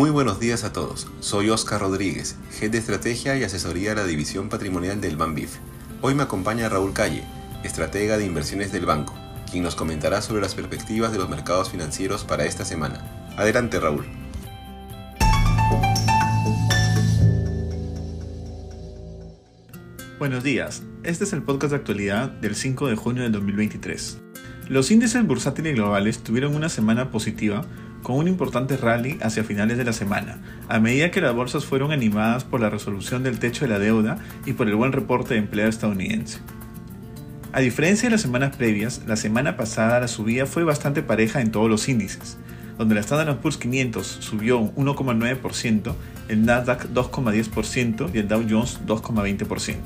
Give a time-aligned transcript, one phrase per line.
[0.00, 1.08] Muy buenos días a todos.
[1.20, 5.58] Soy Oscar Rodríguez, Head de Estrategia y Asesoría de la División Patrimonial del Banbif.
[6.00, 7.22] Hoy me acompaña Raúl Calle,
[7.64, 9.14] estratega de inversiones del banco,
[9.50, 13.28] quien nos comentará sobre las perspectivas de los mercados financieros para esta semana.
[13.36, 14.06] Adelante, Raúl.
[20.18, 24.18] Buenos días, este es el podcast de actualidad del 5 de junio de 2023.
[24.70, 27.66] Los índices bursátiles globales tuvieron una semana positiva
[28.02, 31.92] con un importante rally hacia finales de la semana, a medida que las bolsas fueron
[31.92, 35.40] animadas por la resolución del techo de la deuda y por el buen reporte de
[35.40, 36.38] empleo estadounidense.
[37.52, 41.50] A diferencia de las semanas previas, la semana pasada la subida fue bastante pareja en
[41.50, 42.38] todos los índices,
[42.78, 45.94] donde la Standard Poor's 500 subió un 1,9%,
[46.28, 49.76] el Nasdaq 2,10% y el Dow Jones 2,20%.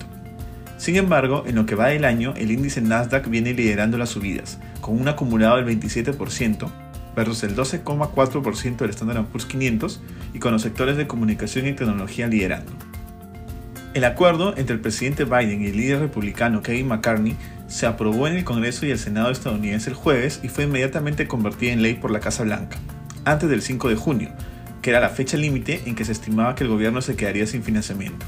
[0.76, 4.58] Sin embargo, en lo que va del año, el índice Nasdaq viene liderando las subidas,
[4.82, 6.70] con un acumulado del 27%,
[7.14, 10.00] versus el 12,4% del Standard Poor's 500
[10.32, 12.72] y con los sectores de comunicación y tecnología liderando.
[13.94, 17.36] El acuerdo entre el presidente Biden y el líder republicano Kevin McCartney
[17.68, 21.72] se aprobó en el Congreso y el Senado estadounidense el jueves y fue inmediatamente convertido
[21.72, 22.76] en ley por la Casa Blanca,
[23.24, 24.30] antes del 5 de junio,
[24.82, 27.62] que era la fecha límite en que se estimaba que el gobierno se quedaría sin
[27.62, 28.26] financiamiento.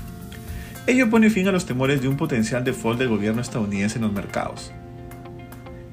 [0.87, 4.13] Ello pone fin a los temores de un potencial default del gobierno estadounidense en los
[4.13, 4.73] mercados.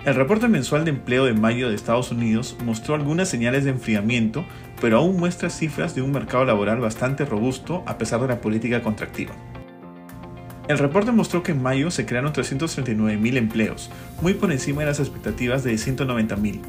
[0.05, 4.43] El reporte mensual de empleo de mayo de Estados Unidos mostró algunas señales de enfriamiento,
[4.81, 8.83] pero aún muestra cifras de un mercado laboral bastante robusto a pesar de la política
[8.83, 9.33] contractiva.
[10.67, 13.89] El reporte mostró que en mayo se crearon 339.000 empleos,
[14.21, 16.59] muy por encima de las expectativas de 190.000.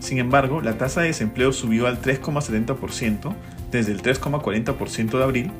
[0.00, 3.34] Sin embargo, la tasa de desempleo subió al 3,70%
[3.70, 5.50] desde el 3,40% de abril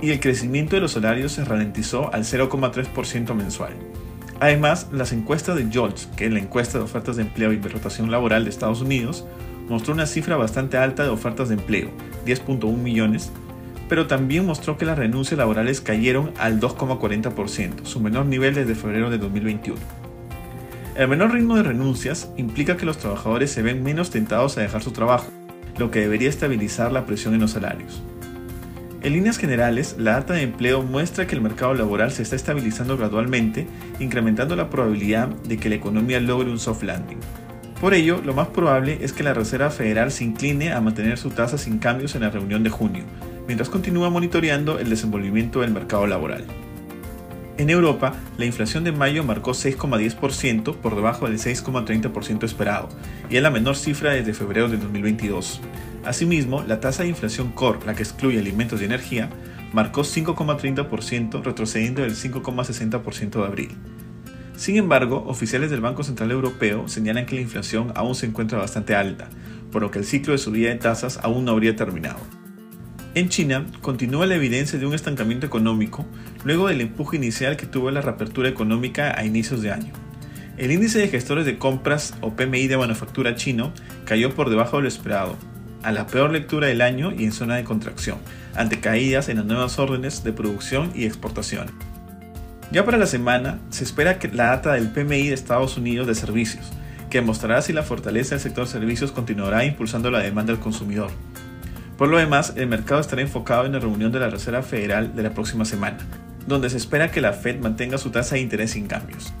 [0.00, 3.72] y el crecimiento de los salarios se ralentizó al 0,3% mensual.
[4.40, 7.68] Además, las encuestas de JOLTS, que es la encuesta de ofertas de empleo y de
[7.68, 9.26] rotación laboral de Estados Unidos,
[9.68, 11.90] mostró una cifra bastante alta de ofertas de empleo,
[12.24, 13.30] 10.1 millones,
[13.90, 19.10] pero también mostró que las renuncias laborales cayeron al 2,40%, su menor nivel desde febrero
[19.10, 19.78] de 2021.
[20.96, 24.82] El menor ritmo de renuncias implica que los trabajadores se ven menos tentados a dejar
[24.82, 25.26] su trabajo,
[25.76, 28.02] lo que debería estabilizar la presión en los salarios.
[29.02, 32.98] En líneas generales, la data de empleo muestra que el mercado laboral se está estabilizando
[32.98, 33.66] gradualmente,
[33.98, 37.18] incrementando la probabilidad de que la economía logre un soft landing.
[37.80, 41.30] Por ello, lo más probable es que la Reserva Federal se incline a mantener su
[41.30, 43.04] tasa sin cambios en la reunión de junio,
[43.46, 46.44] mientras continúa monitoreando el desenvolvimiento del mercado laboral.
[47.56, 52.90] En Europa, la inflación de mayo marcó 6,10% por debajo del 6,30% esperado,
[53.30, 55.62] y es la menor cifra desde febrero de 2022.
[56.04, 59.28] Asimismo, la tasa de inflación core, la que excluye alimentos y energía,
[59.72, 63.70] marcó 5,30%, retrocediendo del 5,60% de abril.
[64.56, 68.94] Sin embargo, oficiales del Banco Central Europeo señalan que la inflación aún se encuentra bastante
[68.94, 69.28] alta,
[69.70, 72.20] por lo que el ciclo de subida de tasas aún no habría terminado.
[73.14, 76.06] En China, continúa la evidencia de un estancamiento económico
[76.44, 79.92] luego del empuje inicial que tuvo la reapertura económica a inicios de año.
[80.56, 83.72] El índice de gestores de compras o PMI de manufactura chino
[84.04, 85.36] cayó por debajo de lo esperado,
[85.82, 88.18] a la peor lectura del año y en zona de contracción,
[88.54, 91.68] ante caídas en las nuevas órdenes de producción y exportación.
[92.72, 96.14] Ya para la semana, se espera que la data del PMI de Estados Unidos de
[96.14, 96.70] servicios,
[97.10, 101.10] que mostrará si la fortaleza del sector servicios continuará impulsando la demanda del consumidor.
[101.98, 105.22] Por lo demás, el mercado estará enfocado en la reunión de la Reserva Federal de
[105.22, 105.98] la próxima semana,
[106.46, 109.34] donde se espera que la Fed mantenga su tasa de interés sin cambios.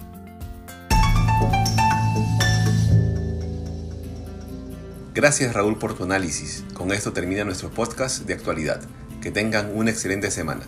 [5.20, 6.64] Gracias Raúl por tu análisis.
[6.72, 8.80] Con esto termina nuestro podcast de actualidad.
[9.20, 10.62] Que tengan una excelente semana.